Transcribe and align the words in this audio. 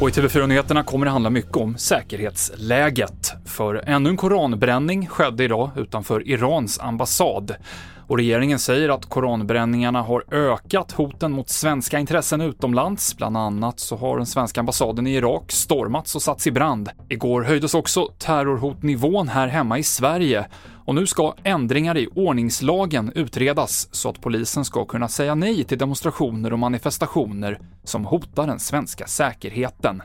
Och 0.00 0.08
i 0.08 0.12
TV4-nyheterna 0.12 0.82
kommer 0.82 1.06
det 1.06 1.12
handla 1.12 1.30
mycket 1.30 1.56
om 1.56 1.76
säkerhetsläget. 1.78 3.32
För 3.44 3.74
ännu 3.86 4.10
en 4.10 4.16
koranbränning 4.16 5.06
skedde 5.06 5.44
idag 5.44 5.70
utanför 5.76 6.28
Irans 6.28 6.80
ambassad. 6.80 7.54
Och 8.06 8.16
regeringen 8.16 8.58
säger 8.58 8.88
att 8.88 9.06
koranbränningarna 9.06 10.02
har 10.02 10.24
ökat 10.30 10.92
hoten 10.92 11.32
mot 11.32 11.48
svenska 11.48 11.98
intressen 11.98 12.40
utomlands. 12.40 13.16
Bland 13.16 13.36
annat 13.36 13.80
så 13.80 13.96
har 13.96 14.16
den 14.16 14.26
svenska 14.26 14.60
ambassaden 14.60 15.06
i 15.06 15.14
Irak 15.14 15.52
stormats 15.52 16.14
och 16.14 16.22
satts 16.22 16.46
i 16.46 16.50
brand. 16.50 16.88
Igår 17.08 17.42
höjdes 17.42 17.74
också 17.74 18.06
terrorhotnivån 18.18 19.28
här 19.28 19.48
hemma 19.48 19.78
i 19.78 19.82
Sverige 19.82 20.46
och 20.86 20.94
nu 20.94 21.06
ska 21.06 21.34
ändringar 21.44 21.96
i 21.96 22.08
ordningslagen 22.14 23.12
utredas 23.14 23.88
så 23.92 24.08
att 24.08 24.20
polisen 24.20 24.64
ska 24.64 24.84
kunna 24.84 25.08
säga 25.08 25.34
nej 25.34 25.64
till 25.64 25.78
demonstrationer 25.78 26.52
och 26.52 26.58
manifestationer 26.58 27.58
som 27.84 28.04
hotar 28.04 28.46
den 28.46 28.58
svenska 28.58 29.06
säkerheten. 29.06 30.02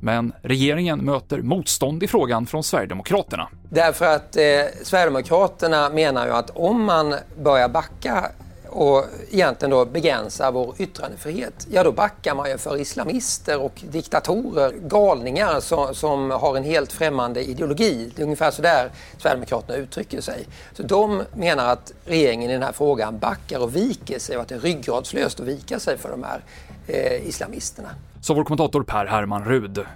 Men 0.00 0.32
regeringen 0.42 0.98
möter 1.04 1.42
motstånd 1.42 2.02
i 2.02 2.06
frågan 2.06 2.46
från 2.46 2.62
Sverigedemokraterna. 2.62 3.48
Därför 3.72 4.06
att 4.06 4.36
eh, 4.36 4.42
Sverigedemokraterna 4.82 5.90
menar 5.90 6.26
ju 6.26 6.32
att 6.32 6.50
om 6.50 6.84
man 6.84 7.14
börjar 7.42 7.68
backa 7.68 8.30
och 8.68 9.04
egentligen 9.30 9.70
då 9.70 9.84
begränsa 9.84 10.50
vår 10.50 10.74
yttrandefrihet, 10.78 11.66
ja 11.70 11.84
då 11.84 11.92
backar 11.92 12.34
man 12.34 12.50
ju 12.50 12.58
för 12.58 12.80
islamister 12.80 13.60
och 13.60 13.82
diktatorer, 13.90 14.72
galningar 14.72 15.60
som, 15.60 15.94
som 15.94 16.30
har 16.30 16.56
en 16.56 16.64
helt 16.64 16.92
främmande 16.92 17.44
ideologi. 17.44 18.12
Det 18.16 18.22
är 18.22 18.24
ungefär 18.24 18.50
så 18.50 18.62
där 18.62 18.90
Sverigedemokraterna 19.18 19.78
uttrycker 19.78 20.20
sig. 20.20 20.46
Så 20.72 20.82
de 20.82 21.22
menar 21.34 21.72
att 21.72 21.92
regeringen 22.04 22.50
i 22.50 22.52
den 22.52 22.62
här 22.62 22.72
frågan 22.72 23.18
backar 23.18 23.58
och 23.58 23.76
viker 23.76 24.18
sig 24.18 24.36
och 24.36 24.42
att 24.42 24.48
det 24.48 24.54
är 24.54 24.60
ryggradslöst 24.60 25.40
att 25.40 25.46
vika 25.46 25.78
sig 25.80 25.98
för 25.98 26.10
de 26.10 26.24
här 26.24 26.40
eh, 26.86 27.28
islamisterna. 27.28 27.88
Så 28.20 28.34
vår 28.34 28.44
kommentator 28.44 28.82
Per 28.82 29.06
Herman 29.06 29.44
Rud. 29.44 29.86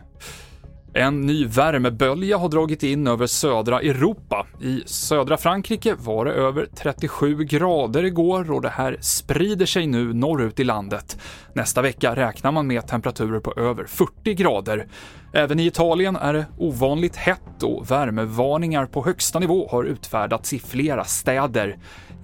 En 0.96 1.20
ny 1.20 1.46
värmebölja 1.46 2.36
har 2.36 2.48
dragit 2.48 2.82
in 2.82 3.06
över 3.06 3.26
södra 3.26 3.80
Europa. 3.80 4.46
I 4.62 4.82
södra 4.86 5.36
Frankrike 5.36 5.94
var 5.94 6.24
det 6.24 6.32
över 6.32 6.66
37 6.76 7.44
grader 7.44 8.04
igår 8.04 8.50
och 8.50 8.62
det 8.62 8.68
här 8.68 8.96
sprider 9.00 9.66
sig 9.66 9.86
nu 9.86 10.12
norrut 10.12 10.60
i 10.60 10.64
landet. 10.64 11.18
Nästa 11.52 11.82
vecka 11.82 12.16
räknar 12.16 12.52
man 12.52 12.66
med 12.66 12.86
temperaturer 12.86 13.40
på 13.40 13.52
över 13.56 13.84
40 13.84 14.34
grader. 14.34 14.86
Även 15.32 15.60
i 15.60 15.66
Italien 15.66 16.16
är 16.16 16.32
det 16.32 16.46
ovanligt 16.58 17.16
hett 17.16 17.62
och 17.62 17.90
värmevarningar 17.90 18.86
på 18.86 19.04
högsta 19.04 19.38
nivå 19.38 19.68
har 19.70 19.84
utfärdats 19.84 20.52
i 20.52 20.58
flera 20.58 21.04
städer. 21.04 21.76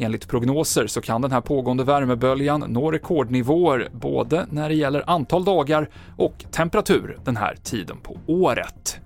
Enligt 0.02 0.28
prognoser 0.28 0.86
så 0.86 1.00
kan 1.00 1.22
den 1.22 1.32
här 1.32 1.40
pågående 1.40 1.84
värmeböljan 1.84 2.64
nå 2.68 2.90
rekordnivåer 2.90 3.88
både 3.92 4.46
när 4.50 4.68
det 4.68 4.74
gäller 4.74 5.10
antal 5.10 5.44
dagar 5.44 5.88
och 6.16 6.44
temperatur 6.50 7.18
den 7.24 7.36
här 7.36 7.56
tiden 7.62 7.96
på 8.02 8.16
året. 8.26 9.00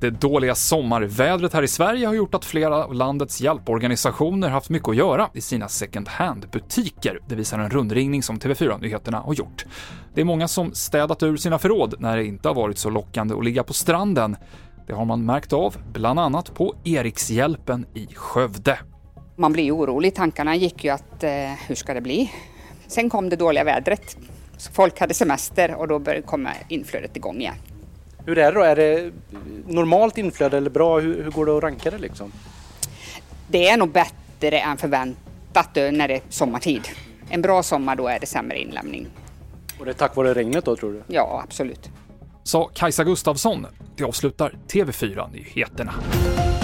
Det 0.00 0.10
dåliga 0.10 0.54
sommarvädret 0.54 1.52
här 1.52 1.62
i 1.62 1.68
Sverige 1.68 2.06
har 2.06 2.14
gjort 2.14 2.34
att 2.34 2.44
flera 2.44 2.84
av 2.84 2.94
landets 2.94 3.40
hjälporganisationer 3.40 4.48
haft 4.48 4.70
mycket 4.70 4.88
att 4.88 4.96
göra 4.96 5.28
i 5.34 5.40
sina 5.40 5.68
second 5.68 6.08
hand-butiker. 6.08 7.20
Det 7.28 7.34
visar 7.34 7.58
en 7.58 7.70
rundringning 7.70 8.22
som 8.22 8.38
TV4-nyheterna 8.38 9.18
har 9.18 9.34
gjort. 9.34 9.64
Det 10.14 10.20
är 10.20 10.24
många 10.24 10.48
som 10.48 10.74
städat 10.74 11.22
ur 11.22 11.36
sina 11.36 11.58
förråd 11.58 11.94
när 11.98 12.16
det 12.16 12.24
inte 12.24 12.48
har 12.48 12.54
varit 12.54 12.78
så 12.78 12.90
lockande 12.90 13.34
att 13.34 13.44
ligga 13.44 13.62
på 13.62 13.72
stranden. 13.72 14.36
Det 14.86 14.92
har 14.92 15.04
man 15.04 15.24
märkt 15.24 15.52
av, 15.52 15.76
bland 15.92 16.20
annat 16.20 16.54
på 16.54 16.74
Erikshjälpen 16.84 17.86
i 17.94 18.06
Skövde. 18.14 18.78
Man 19.36 19.52
blir 19.52 19.76
orolig. 19.76 20.14
Tankarna 20.14 20.56
gick 20.56 20.84
ju 20.84 20.90
att 20.90 21.24
eh, 21.24 21.30
hur 21.66 21.74
ska 21.74 21.94
det 21.94 22.00
bli? 22.00 22.32
Sen 22.86 23.10
kom 23.10 23.28
det 23.28 23.36
dåliga 23.36 23.64
vädret. 23.64 24.16
Folk 24.72 25.00
hade 25.00 25.14
semester 25.14 25.74
och 25.74 25.88
då 25.88 25.98
började 25.98 26.26
komma 26.26 26.50
inflödet 26.68 27.16
igång 27.16 27.40
igen. 27.40 27.54
Hur 28.26 28.38
är 28.38 28.52
det 28.52 28.58
då? 28.58 28.64
Är 28.64 28.76
det 28.76 29.12
normalt 29.66 30.18
inflöde 30.18 30.56
eller 30.56 30.70
bra? 30.70 31.00
Hur, 31.00 31.22
hur 31.22 31.30
går 31.30 31.46
det 31.46 31.56
att 31.56 31.62
ranka 31.62 31.90
det 31.90 31.98
liksom? 31.98 32.32
Det 33.48 33.68
är 33.68 33.76
nog 33.76 33.90
bättre 33.90 34.58
än 34.58 34.76
förväntat 34.76 35.74
när 35.74 36.08
det 36.08 36.14
är 36.14 36.22
sommartid. 36.28 36.88
En 37.30 37.42
bra 37.42 37.62
sommar 37.62 37.96
då 37.96 38.08
är 38.08 38.18
det 38.18 38.26
sämre 38.26 38.58
inlämning. 38.58 39.06
Och 39.78 39.84
det 39.84 39.90
är 39.90 39.94
tack 39.94 40.16
vare 40.16 40.34
regnet 40.34 40.64
då 40.64 40.76
tror 40.76 40.92
du? 40.92 41.02
Ja, 41.06 41.40
absolut. 41.44 41.90
Sa 42.42 42.70
Kajsa 42.74 43.04
Gustafsson. 43.04 43.66
Det 43.96 44.04
avslutar 44.04 44.54
TV4-nyheterna. 44.68 45.94
Ett 46.60 46.63